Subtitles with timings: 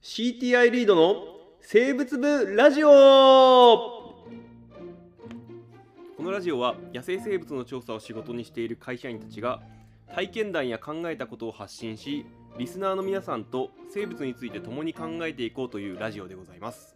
[0.00, 1.24] CTI リードの
[1.60, 4.22] 生物部ラジオこ
[6.20, 9.60] のラジオは野生生物の調査を仕事にしている会社員たちが
[10.14, 12.24] 体験談や考えたことを発信し
[12.58, 16.94] リスナーの皆さんと生物について共に考えていこうというラジオでございます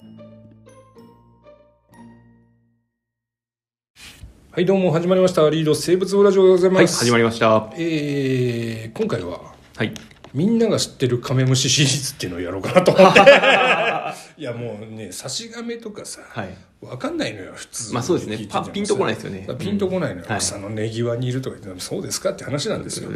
[4.52, 5.48] はい、どうも始まりました。
[5.48, 7.02] リード生物部ラジオでございはいます。
[7.02, 13.20] 始まりましたえー、今回は、はいみんなが知ってるカメムシシリーズっていうのをやろうかなと思って。
[14.40, 16.56] いや、もうね、差し亀とかさ、はい。
[16.80, 17.94] わかんないのよ、普通。
[17.94, 18.38] まあそうですね。
[18.72, 19.46] ピンとこないですよね。
[19.58, 20.26] ピンとこないのよ。
[20.28, 20.38] はい。
[20.40, 23.10] 草の根際にいるとか言って、そうですかって話なんですよ。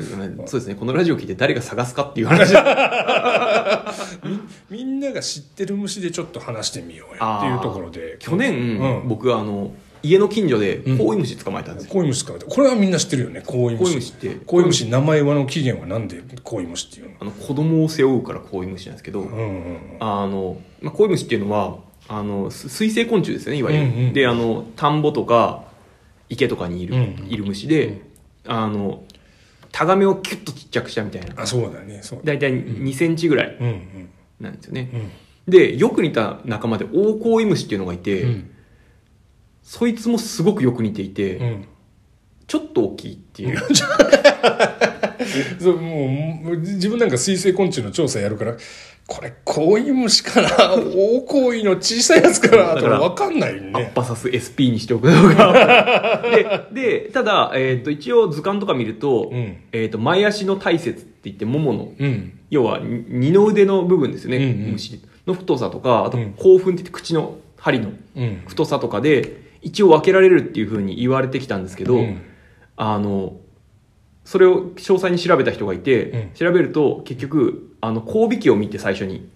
[0.47, 0.75] そうですね。
[0.75, 2.55] このラジオ聞いて誰が探すかっていう話。
[4.71, 8.17] みんなが知ってる虫でちょっと話してみようよっていうところで。
[8.21, 9.09] 去年、うん。
[9.09, 9.73] 僕あの
[10.03, 10.99] 家の近所でん。
[10.99, 13.85] コウイムシ捕まえたんですよ、コイムシ使うこれはみんな知ってるよね、コイムシ。
[13.85, 14.35] コイムシって。
[14.47, 17.17] コイムシ、名前はの起源はなんでコイムシっていうの？
[17.21, 25.65] あの子供を背負うからコウイムシなんですけど、うんうんあの、まあ、コイムシっていうのはあのす水生昆虫ですよねいわゆる、うんうんであの田んぼとか
[26.29, 27.27] 池とかにいる,、うんうん。
[27.29, 28.03] いる虫で
[28.47, 29.03] あの
[29.73, 31.43] タガメをキュッとちっちゃくしたみたいな。
[31.43, 32.19] あ、そうだね、そう。
[32.21, 32.33] だ。
[32.33, 33.57] 大体2センチぐらい
[34.41, 34.91] なんですよね、
[35.47, 35.53] うん。
[35.53, 38.51] でよく似た仲間でオオコウイムシっていうのがいて、うん
[39.67, 41.69] そいつもすごくよく似ていて、うん。
[42.47, 43.59] ちょっと大きいっていう、
[45.59, 48.55] そうもう自分なんか水生昆虫の調査やるから
[49.09, 56.23] これコイムシかな大コイの小さいやつかなとだか分かんないアッねパサス SP にしておくのが
[56.73, 59.57] ででただ、えー、と一応図鑑とか見ると,、うん。
[59.73, 62.39] えー、と前足の体節って言ってもものうん。
[62.51, 64.73] 要はに二の腕の部分ですよね、うんうん。
[64.75, 66.35] 虫の太さとかあとうん。
[66.37, 68.43] 興奮って言って口の針のうん。
[68.47, 72.23] 太さとかで一応分けられるっていうふうに言われてきたんですけど、うん。
[72.77, 73.41] あの
[74.25, 76.31] それを詳細に調べた人がいて、うん。
[76.35, 79.29] 調べると結局あの交尾器を見て最初に。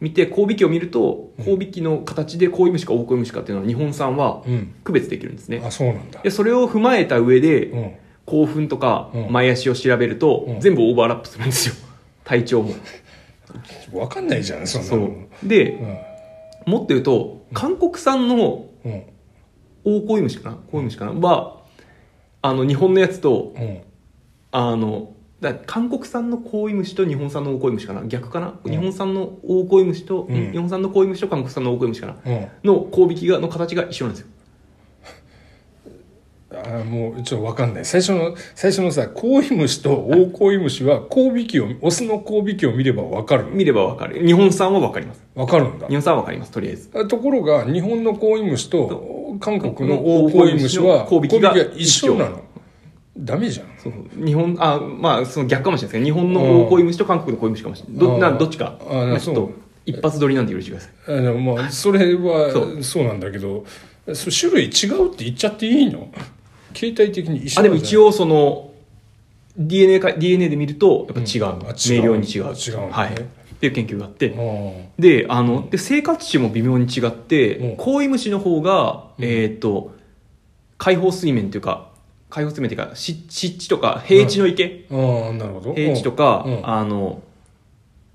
[0.00, 4.74] 見て交尾器を見ると交尾器の形でコイムシかオオコイムシかっていうのは日本産はうん。
[4.84, 5.60] 区別できるんですね。
[5.64, 6.22] あそうなんだ。
[6.22, 7.94] でそれを踏まえた上で、うん。
[8.26, 9.32] 興奮とかうん。
[9.32, 10.60] 前足を調べると、うん。
[10.60, 11.74] 全部オーバーラップするんですよ。
[12.22, 12.74] 体長も。
[13.92, 15.06] 分かんないじゃんそんなその
[15.42, 15.48] う。
[15.48, 15.72] で
[16.66, 16.72] うん。
[16.72, 19.02] もっと言うと韓国産のうん
[19.84, 20.56] オオコイムシかな？
[20.56, 21.12] コイムシかな？
[21.12, 21.62] は
[22.42, 23.80] あの日本のやつとうん。
[24.50, 28.04] あのだ韓国産のコイムシと日本産のオオコイムシかな？
[28.04, 28.70] 逆かな、うん。
[28.70, 30.52] 日本産のオオコイムシと、うん。
[30.52, 32.16] 日本産のコイムシと韓国産のオオコイムシかな？
[32.24, 32.48] うん。
[32.64, 34.28] の交尾器がの形が一緒なんですよ
[36.56, 37.84] あもうちょっと分かんない。
[37.84, 44.24] 最初の最初のさコイムシとオオコイムシは交尾器をオスの交尾器を見れば分かる見ればわかる。
[44.26, 45.22] 日本産はわかります。
[45.34, 45.86] 分かるんだ。
[45.88, 47.08] 日本産はわかりますとりあえず。
[47.08, 52.14] ところが日本のコイムシと韓国のオオコイムシは交尾器が交尾器一緒。
[52.16, 52.42] なの？
[53.16, 53.66] ダメじゃん。
[53.78, 53.92] そう
[54.24, 58.20] 日本あまあその逆かもしれないですけど日本のオオコイムシと韓国のコイムシかもしれないどうん。
[58.20, 58.78] などっちか。
[58.80, 59.54] あまあちょっとそう。
[59.86, 61.18] 一発撮りなんで許してください。
[61.18, 63.66] あのまあそれはそそうなんだけど
[64.14, 66.08] そ種類違うって言っちゃっていいの？
[66.74, 68.70] 形態的に一緒あでも一応応その
[69.56, 71.58] DNA か DNA で見るとやっぱ違う、うん。
[71.60, 72.54] 明瞭に違う。
[72.54, 72.92] 違うね。
[72.92, 73.14] はい。
[73.14, 73.16] っ
[73.56, 74.34] ていう研究があって。
[74.36, 77.76] あであので生活地も微妙に違って、うん。
[77.76, 79.24] コイムシの方が、うん。
[79.24, 79.94] えーっと
[80.76, 81.88] 開放水面というか
[82.30, 85.74] 開放水面というか湿湿地とか平地の池、あああなるほど。
[85.74, 86.68] 平地とか、うん。
[86.68, 87.22] あの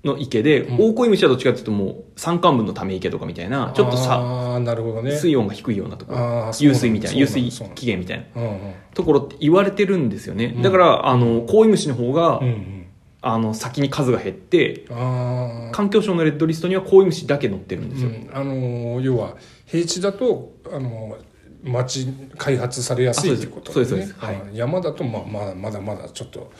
[0.04, 0.80] の池で、うん。
[0.80, 5.12] オオコイムシはどっちかというともう山間部のため池とかみたいなちょっとさああなるほどね。
[5.12, 8.74] 水温が低いようなところ湧水みたいな湧水起源みたいなうんうん。
[8.94, 10.62] ところって言われてるんですよね、うん。
[10.62, 12.86] だからあのコイムシの方が、うんうん。
[13.22, 19.36] あの先に数が減ってああ環境省のレッドリストにはコイムシだけ載ってるんですよ、うん、あの要は
[19.66, 21.18] 平地だとあの
[21.62, 23.90] 町開発されやすいっていうことあそうです。
[23.90, 24.42] そうですそうです。
[24.42, 26.50] あ山だとまあまだまだまだちょっと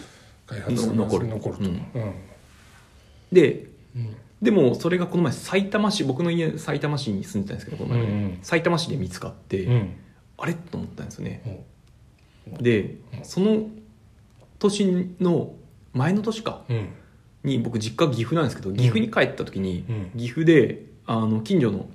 [0.47, 1.29] 開発がの残る。
[1.29, 1.83] 残ると、ううんん
[3.33, 4.17] でうん。
[4.43, 8.39] でもそれがこの前埼玉市僕の家埼玉市に住んでたんですけどこの前、うんうん。
[8.43, 9.97] 埼玉市で見つかって、うん。
[10.39, 10.55] あれ？
[10.55, 11.65] と思ったんですよね、
[12.49, 12.63] うん。
[12.63, 13.69] でその
[14.59, 15.55] 年の
[15.93, 16.89] 前の年かうん。
[17.43, 20.19] に僕実家岐阜なんですけど岐阜に帰った時に、うん。
[20.19, 21.89] 岐阜であの近所の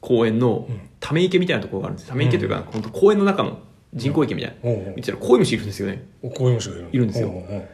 [0.00, 0.80] 公園のうん。
[1.02, 3.60] ため池みたいなところがあるんですため池というか、本当公園の中の
[3.94, 6.06] 人工池みたいな、おうおう見てたらコイムシいるんですよね。
[6.20, 6.90] おこういう虫がいるの。
[6.90, 7.28] いるんですよ。
[7.28, 7.68] おうおう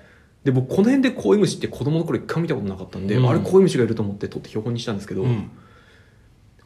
[0.46, 5.50] で僕この辺でコイムシって子供の頃一回も見たことなかったんで、うんあれコイムシがいると思って取って標本にしたんですけど、うん。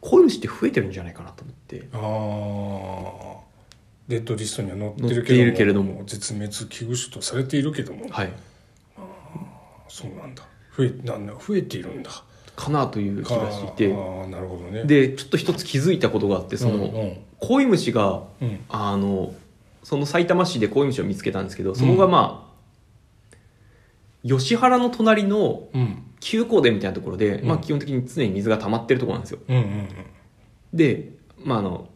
[0.02, 1.88] コイムシって増えてるんじゃないかなと思って。
[1.94, 3.40] ああ
[4.08, 6.02] レッドリストには載ってるけれども。
[6.04, 8.06] 絶滅危惧種とされているけども。
[8.10, 8.32] はい。
[9.88, 10.42] そうなんだ。
[10.76, 12.10] 増えなんだ増えているんだ。
[12.54, 13.94] かなという気がしていて。
[13.94, 14.84] ああなるほどね。
[14.84, 17.16] でちょっと一つ気づいたことがあってその、うんうん。
[17.38, 18.60] コイムシがうん。
[18.68, 19.32] あの
[19.82, 22.49] その埼玉市でコイムシを見つけたんですけどそこがまあ、
[24.26, 26.06] 吉原の隣のうん。
[26.20, 27.48] 休耕田みたいなところで、うん。
[27.48, 29.40] まあ、基本的に常に水が溜まってるところなんですよ。
[29.48, 29.88] うんうん
[30.74, 31.88] で、まあ、あの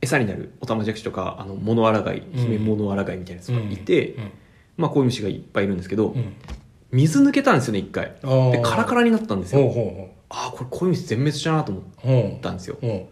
[0.00, 2.40] 餌になるオタマジャクシとかあのモノアラガイうん。
[2.40, 4.30] ヒメモノアラガイみたいなやつがいて、うん。
[4.76, 6.34] まあ、こういう虫がいっぱいいるんですけど、うん。
[6.90, 8.14] 水抜けたんですよね一回。
[8.52, 9.62] でカラカラになったんですよ。
[9.62, 12.22] ほうほああこれこういう虫全滅したなと思っうほう。
[12.34, 12.78] ほたんですよ。
[12.82, 12.86] う。
[12.86, 13.08] ほ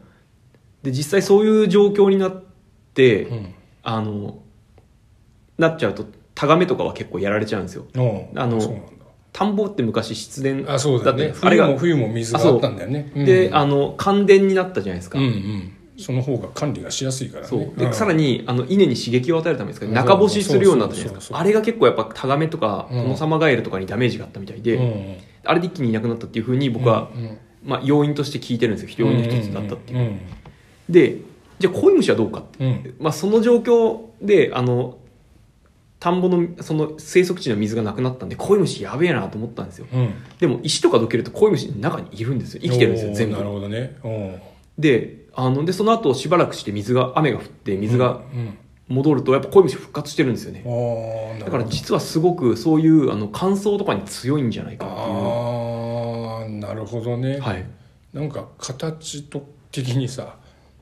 [0.82, 2.44] で実際そういう状況になっ
[2.94, 3.54] て、ううん。
[3.82, 4.38] あの
[5.58, 7.86] なっちゃうとタガメとかは結構やられちゃうんですよ。
[8.36, 8.60] あの
[9.32, 11.34] 田んぼって昔湿田あそうだよね。
[11.40, 13.10] あれが冬も冬も水があったんだよね。
[13.14, 13.56] で、うん。
[13.56, 15.18] あの乾田になったじゃないですか、
[15.98, 17.48] その方が管理がしやすいからね。
[17.48, 17.72] そう。
[17.76, 17.92] で、ん。
[17.92, 19.86] さらにあの稲に刺激を与えるためですか？
[19.86, 21.38] うん中干しするようになったじゃないですか。
[21.38, 23.02] あれが結構やっぱタガメとかうん。
[23.02, 25.16] トノサマガエルとかにダメージがあったみたいで、うん。
[25.44, 29.06] あれで一気にいなくなったっていうふうに僕は、うんまあ、要因として聞いてるんですよ。
[29.06, 30.20] 要因の一つだったっていう、うん。
[30.88, 31.18] で
[31.58, 32.94] じゃあコイムシはどうかって、うん。
[32.98, 34.98] まあ、その状況であの
[36.06, 39.88] 田んぼのその生息地の水がなくなったんでコイムシやべえなと思ったんですよ。
[39.92, 40.14] うん。
[40.38, 42.60] でも石とかどけるとコイムシの中にいるんですよ。
[42.62, 43.36] 生きてるんですよ全部。
[43.36, 43.96] なるほどね。
[44.78, 48.56] であのでその後しばらくして水が雨が降って水がうん。
[48.88, 50.62] 戻るとやっぱコイムシ復活してるんですよね。
[50.64, 55.02] ああだから実はすごくそういうあの乾燥とかに強いんじゃないかっていう。
[55.02, 57.66] ああなるほどね、はい。
[58.12, 60.36] なんか形と的にさ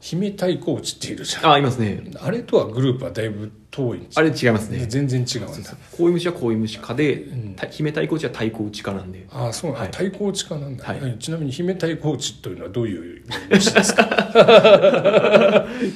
[0.05, 1.53] 姫太鼓打ちっているじゃん。
[1.53, 2.05] あいますね。
[2.21, 4.85] あれとはグループはだいぶ遠いあれ違いますね。
[4.87, 5.71] 全然違うんだ。
[5.97, 7.55] コイムシはコイムシ科で、ん。
[7.55, 9.27] た姫太鼓打ちは太鼓打ち科なんで。
[9.31, 9.93] ああそうなんだ、はい。
[9.93, 10.99] 太鼓打ちかなんだ、はい。
[10.99, 14.05] うんちなみに姫太鼓打ちというのはどういう虫ですか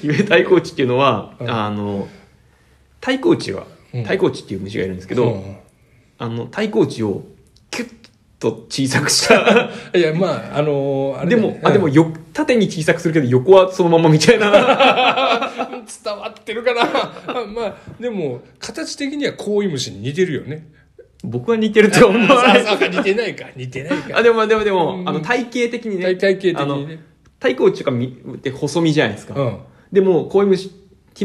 [0.00, 1.50] 姫太鼓打ちっていうのは、うん。
[1.50, 2.08] あの
[3.00, 4.02] 太鼓打ちはうん。
[4.04, 5.56] 太鼓打ちっていう虫がいるんですけど、うん
[6.20, 7.24] あの太鼓打ちを
[8.38, 9.70] と小さくした。
[9.96, 11.36] いやまああのーあれね。
[11.36, 14.50] もあでもよ縦に小さくするけど横はそのままみたいな。
[16.04, 16.84] 伝わってるかな。
[17.46, 20.68] まあでも形的にはコイムシに似てるよね。
[21.24, 22.28] 僕は似てるとは思う。
[22.28, 24.18] か似てないか似てないか。
[24.18, 25.08] あでもでもでも、うん。
[25.08, 26.14] あの体型的にね。
[26.14, 27.00] 体体型的にね。
[27.40, 29.58] 太鼓打ちがみって細身じゃないですか、うん。
[29.92, 30.46] でもこうい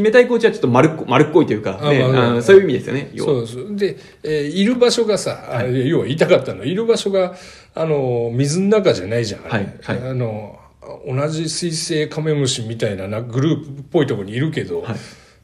[0.00, 6.60] 虫姫太鼓打ちはちょっと丸っこ丸っこいというか、ねあまあそういう意味ですよねそうそうで、えーいる場所がさ、あ要は言いたかったの。
[6.60, 7.34] はいる場所が
[7.74, 9.98] あの水の中じゃないじゃん、はいはい。
[9.98, 10.58] あの
[11.06, 14.96] 同じ水生カメムシみたいななグループっぽいところにいるけど、はい。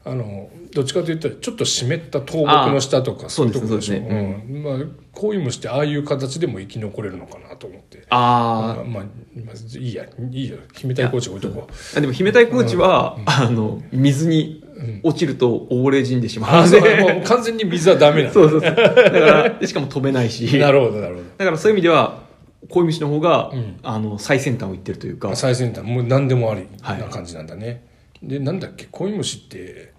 [0.03, 3.95] あのどっちかというとちょっと湿った倒木の下とかあそういうところでしょ。
[3.95, 4.45] そうですね。
[4.49, 4.63] うん。
[4.63, 4.77] まあ、
[5.11, 9.03] こういう虫ってああいう形でも生き残れるのかなと思ってあまあ、まあ、
[9.45, 11.67] まあいいやいいよ姫太鼓打ち置いとこ。
[11.69, 14.63] うーあでも姫太鼓打ちは、あの水に
[15.03, 16.63] 落ちると溺れ死んでしまう。
[16.63, 18.33] あそうので、もう完全に水はダメなんだ。
[18.33, 18.75] そうそうそう。
[18.75, 20.59] だからでしかも飛べないし。
[20.59, 21.27] なるほどなるほど。
[21.37, 22.23] だからそういう意味では
[22.69, 23.79] こういう虫の方が、うん。
[23.81, 25.33] あの最先端を行ってるというか。
[25.35, 25.83] 最先端。
[25.83, 26.99] もう何でもありはい。
[26.99, 27.87] な感じなんだね、
[28.21, 29.93] でなんだっけコイムシって、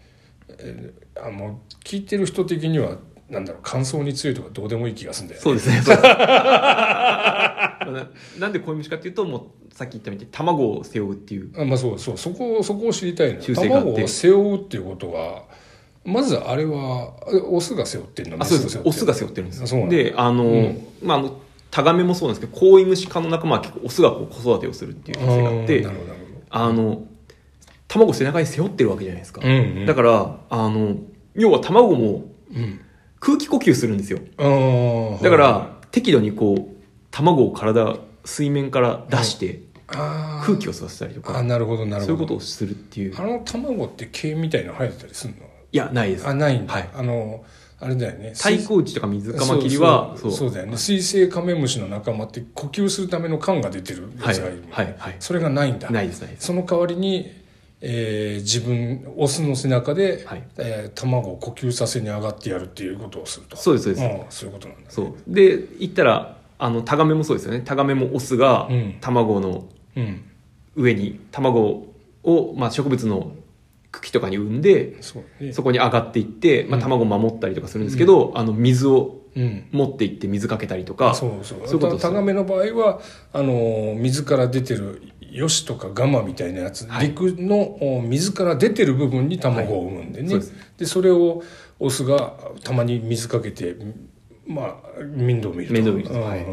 [0.59, 2.97] えーあの聞いてる人的には
[3.33, 5.43] なんだろう乾燥に強いとかどうでもいい気がするんだよね。
[5.43, 5.81] そうですね。
[5.81, 7.79] そうな
[8.39, 11.51] なんでこういう虫かっていうともうさっき言ったみたいに卵を背負うっていう。
[11.59, 12.19] あまあそうそう。
[12.19, 13.89] そこそこを知りたいの習性があって。
[13.91, 15.45] 卵を背負うっていうことは
[16.05, 18.39] まずあれはあオスが背負ってるの？
[18.39, 18.79] あそうです。
[18.85, 19.97] オスが背負負ってるんですあそうなんだ。
[19.97, 20.87] であの、うん。
[21.03, 21.39] まああの
[21.71, 26.21] タガメもそうなんですけどコウイムシ科の仲間は結構オスがこう子育てをするっていう性があってなるほどなる
[26.51, 27.05] あの
[27.89, 29.87] 卵を背中に背負ってるわけじゃないですか、ほどうんうん。
[29.87, 30.97] だからあの
[31.35, 32.25] 要は卵も
[32.55, 32.81] うん
[33.25, 34.19] 空気呼吸するんですよ。
[35.23, 36.75] だから、は適度にこう
[37.13, 42.07] 卵を体水面から出して空気を吸わせたりとか、あなるほどなるほど。
[42.07, 43.15] そういうことをするっていう。
[43.17, 45.47] あの卵って毛みたいの生えてたりするの？
[45.47, 46.27] いやないです。
[46.27, 46.89] あないんだ、はい。
[46.95, 47.45] あの
[47.79, 48.33] あれだよね。
[48.35, 50.77] 太鼓打ちとか水カマキリはそうそうだよね。
[50.77, 55.17] 水生カメムシの仲間って呼吸するための管が出てるやつがいる、はいはいはい。
[55.21, 55.91] それがないんだ。
[55.91, 56.47] ないですないです。
[56.47, 57.31] その代わりに、
[57.85, 60.45] えー自分オスの背中で、はい。
[60.59, 63.57] えー卵を呼吸させに上がってやるっていうことをすると。
[63.57, 65.15] そうですそうです、うんそういうことなんだ、ね、そう。
[65.27, 67.61] で言ったらあのタガメもそうですよね。
[67.65, 68.97] タガメもオスがうん。
[69.01, 70.23] 卵のうん。
[70.77, 73.33] 上に卵を、まあ、植物の
[73.91, 76.83] 茎とかに産んでそこに上がっていって、まあ、うん。
[76.83, 79.67] 卵を守ったりとかするんですけど、あの水をうん。
[79.73, 81.61] 持っていって水かけたりとかそうそう。
[81.67, 83.01] そういうタガメの場合は
[83.33, 87.09] あの水から出てるヨシとかガマみたいなやつ、はい。
[87.09, 90.43] 陸のお水から出てる部分に卵を産むんでね、はい。
[90.43, 91.43] そうでそれを
[91.81, 93.77] オスがたまに水かけて
[94.47, 95.73] まあ面倒見ると。
[95.73, 96.15] 面倒見ると。
[96.15, 96.29] うんうん。
[96.29, 96.47] はい。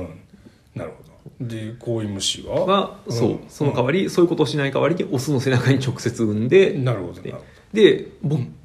[0.76, 1.10] なるほど。
[1.48, 2.66] でコイムシは？
[2.66, 3.30] は、そう。
[3.32, 3.40] うん。
[3.50, 7.22] その代わり、そういうことをしない代わりにオスの背中に直接産んで、なるほど。
[7.74, 8.08] で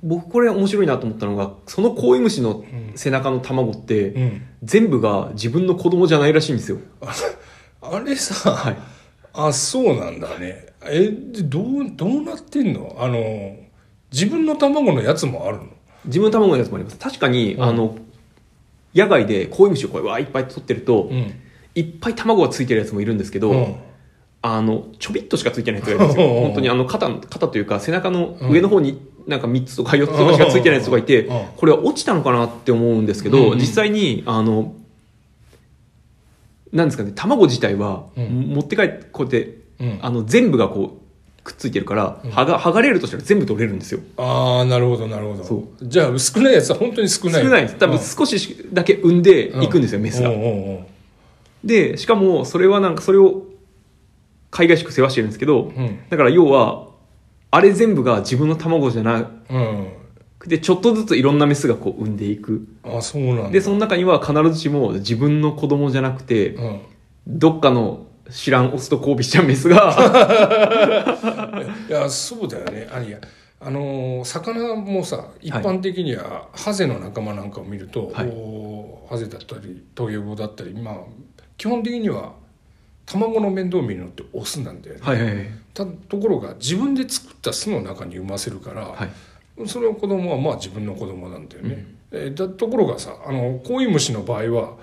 [0.02, 4.42] 僕これ面白いなと思ったのがそのコイムシの背中の卵って、うん。
[4.62, 6.78] 全部が自分の子供じゃないらしいんですよ。
[7.02, 7.12] あ
[7.82, 8.76] あれさ、はい
[9.34, 10.66] あそうなんだね。
[10.86, 12.96] えでどうどうなってんの？
[12.98, 13.56] あの
[14.12, 15.64] 自分の卵のやつもあるの？
[16.06, 16.98] 自分の卵のやつもあります。
[16.98, 17.62] 確かに、うん。
[17.62, 17.96] あの
[18.94, 21.34] 野外でコイムシをこうわーいっぱい取ってると、うん。
[21.74, 23.76] いっぱい卵がついてるやつもいるんですけど、うん。
[24.42, 26.26] あのちょびっとしかついてないやつがいるんですよ。
[26.26, 33.58] うん本当にあの肩肩というか背中の上の方になんか3つとか4つとかしかついてないやつとかいてうんこれは落ちたのかなって思うんですけど、うんうん。
[33.58, 34.74] 実際にあの
[36.74, 38.48] なんですかね卵自体はうん。
[38.54, 39.98] 持って帰ってこうやってうん。
[40.02, 42.30] あの全部がこうくっついてるから、うん。
[42.30, 44.00] 剥が剥がれるとしたら全部取れるんですよ。
[44.16, 45.44] ああなるほどなるほど。
[45.44, 47.42] そじゃあ少ないやつは本当に少ない。
[47.42, 47.78] 少ないんです。
[47.78, 50.30] 多分少しだけ産んでいくんですよ、メスが。
[51.62, 53.44] でしかもそれはなんかそれを
[54.50, 55.98] 海外しく世話してるんですけど、うん。
[56.08, 56.88] だから要は
[57.50, 59.30] あれ全部が自分の卵じゃなう
[60.44, 62.68] んくてちょっとずついろんなメスがこう産んでいく。
[62.82, 63.50] あそうなんだ。
[63.50, 66.80] でその中には必ずしも自分の子供じゃなくてうん。
[67.26, 69.96] どっかの知らんオスと交尾したメスが。
[71.88, 72.86] いやそうだよね。
[72.92, 73.18] あいや
[73.60, 78.32] あのー魚もさ一般的にはハゼの仲間なんかを見ると、はい。
[79.08, 80.96] ハゼだったりトゲゴだったりまあ
[81.56, 82.34] 基本的には
[83.06, 85.46] 卵の面倒を見るのってオスなんだよね、はいはいはい。
[85.72, 89.08] たところが自分で作った巣の中に産ませるから、はい
[89.66, 94.76] その子供はまあ自分の子供なんだよね、えーだところがさあのコイムシの場合は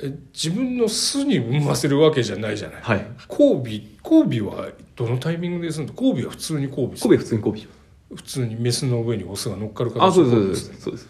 [0.00, 2.82] え自分の巣に産ませるわけじゃないじゃない。
[2.82, 3.06] はい。
[3.28, 3.64] 交尾
[4.04, 7.68] 交尾はどのタイミングでするの交尾は普通に交尾交尾普通に交尾し
[8.14, 11.08] 普通にメスの上にオスが乗っかるますあそうですそうですそうです。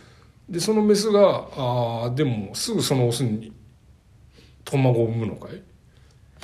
[0.48, 3.52] でそのメスがあーでもすぐそのオスに
[4.64, 5.62] 卵を産むのかい？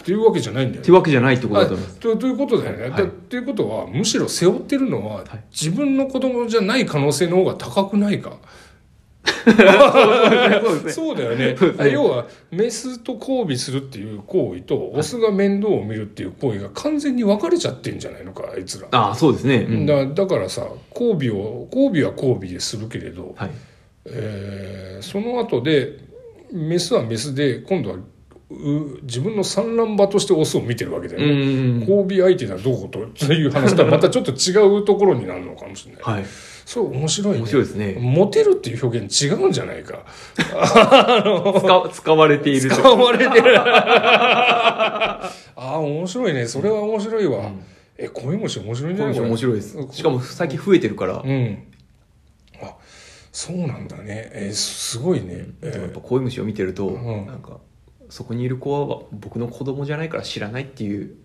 [0.01, 0.83] っていうわけじゃないんだよね。
[0.83, 1.99] ってわけじゃないってことだと思います。
[1.99, 2.83] あとということだよね。
[2.83, 2.91] はい。
[2.93, 5.45] だっていうことはむしろ背負ってるのは、はい。
[5.51, 8.39] 自分の子供じゃない可能性の方が高くないか？
[10.91, 11.57] そうだよね。
[11.91, 18.89] 要はメスと交尾するっていう行為とオスが面倒を見るっていう行為が完全に分かれちゃってんじゃないのかあいつら。
[18.91, 19.87] ああそうですね、うん。
[19.87, 23.51] だだからさ交尾を交尾は交尾でするけれど、はい。
[24.07, 25.99] えーその後で
[26.53, 28.05] メスはメスで今度はう
[29.03, 31.35] 自分の産卵場としてオスを見てるわけだようんね。
[31.35, 36.03] うんうん交尾相手がどうことという話とはまたちょっと違うところになるのかもしれない。
[36.03, 36.25] はい
[36.67, 37.39] それ面白いね。
[37.41, 40.05] 面白いですねモテるっていう表現違うんじゃないか。
[40.35, 43.59] 使 使われていると使われてる。
[43.61, 46.47] ああ、面白いね。
[46.47, 47.39] それは面白いわ。
[47.39, 47.61] うん
[47.97, 49.21] え、恋虫面白いんじゃない？
[49.21, 51.59] 面白いですしかも最近増えてるから、うん。
[52.61, 52.75] あ、
[53.31, 54.31] そうなんだね。
[54.35, 55.45] えすごいね。
[55.63, 57.59] えでもやっぱ恋虫を見てると、んなんか
[58.15, 61.17] そこにいる子は僕の子供じゃないから知らないっていう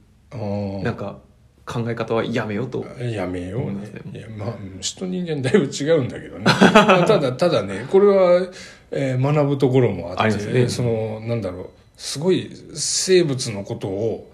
[0.83, 1.19] なんか
[1.63, 2.83] 考え方はやめようと。
[2.99, 3.87] やめようね。
[4.05, 6.45] 思いや、まあ、虫と人間だいぶ違うんだけどね。
[6.45, 6.49] ま
[7.03, 8.49] あただ、ただね、これは、
[8.89, 10.67] えー学ぶところもあって、ね。
[10.67, 14.31] その、なんだろう、すごい生物のことを、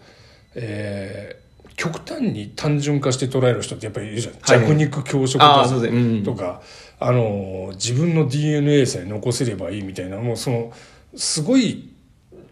[0.55, 1.45] えー
[1.75, 4.33] 極端に単純化して捉える人ってやっぱりいるじゃん。
[4.35, 6.61] はい弱肉強食だああそうん、とか、
[7.01, 10.71] あの、自分の DNA さえ残せればいいみたいな、もうその、
[11.17, 11.89] すごい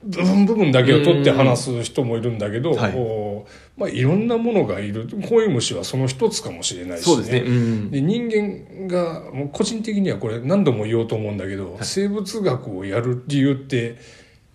[0.03, 2.93] 部分部分だけを取って話す人もいるんだけど、はい。
[2.93, 5.07] こうまあ、いろんなものがいる。
[5.27, 13.97] コイムシはその一つかもしれないし、そうですね、うん、で人間がもう個人的にはこれ何度も言おうと思うんだけど、生物学をやる理由って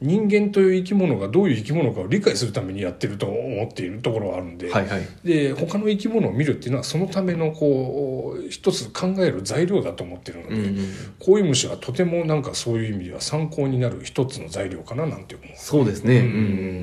[0.01, 5.03] 人間という生き物がどういう生き物かを理解するためにやってると思っているところはあるんで,、はいはい。
[5.25, 10.87] で他の生き物を見るっていうのはそのためのこう一つ考える材料だと思ってるので、うんうん。
[11.19, 15.49] コイムシはとてもなんかそういう意味では参考になる一つの材料かななんて思う。
[15.57, 16.29] そうですね、ううん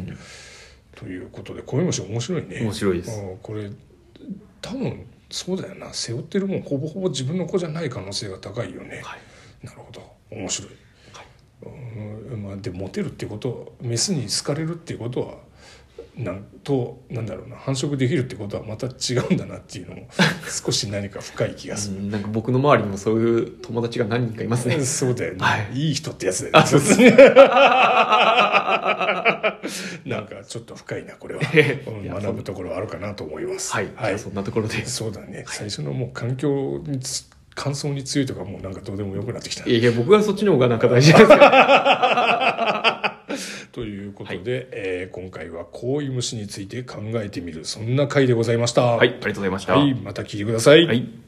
[0.10, 0.18] ん。
[0.96, 2.60] ということでコイムシ面白いね。
[2.62, 3.18] 面白いです。
[3.18, 3.38] うん。
[3.38, 3.72] これ
[4.62, 5.94] 多分そうだよな。
[5.94, 9.20] 背負ってるもんほぼほぼ自分の子じゃない可能性が高いよね、はい。
[9.66, 10.02] なるほど。
[10.32, 10.72] 面白い、
[12.38, 15.36] まあ、でモテるってことメスに好かれるっていうことは
[16.18, 20.08] なんとなんだろうな繁殖できるってことはまた違うんだなっていうのも
[20.48, 24.80] 少し何か深い気がする、うんなんか僕の周りにもそういう友達が何人かいますね。
[24.80, 25.74] そうだよね、はい。
[25.74, 26.60] い、い人ってやつだよね。
[26.60, 27.00] あそうです
[30.08, 31.42] なんかちょっと深いなこれは、
[32.22, 33.74] 学ぶところはあるかなと思います。
[33.74, 34.86] はい、じゃあそんなところで。
[34.86, 39.68] そうだね、最初のもう環境につ乾燥に強いとかもうなんかどうでもよくなってきた。
[39.68, 41.28] いやいや僕はそっちの方がなんか大事ですよ。
[43.72, 47.66] ということで、えー今回はこういう虫について考えてみる。
[47.66, 48.84] そんな回でございました。
[48.84, 49.78] はいありがとうございました。
[49.78, 51.25] はいまた聞いてください、はい